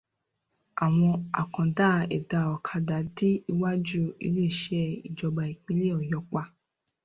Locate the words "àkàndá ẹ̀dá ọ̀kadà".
1.41-2.97